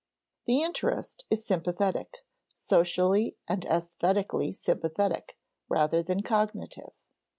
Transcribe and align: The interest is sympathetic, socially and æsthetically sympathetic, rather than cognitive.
The 0.47 0.63
interest 0.63 1.25
is 1.29 1.45
sympathetic, 1.45 2.25
socially 2.55 3.37
and 3.47 3.61
æsthetically 3.67 4.55
sympathetic, 4.55 5.37
rather 5.69 6.01
than 6.01 6.23
cognitive. 6.23 6.93